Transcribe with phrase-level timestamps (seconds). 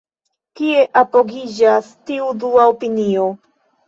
[0.59, 3.27] Kie apogiĝas tiu dua opinio?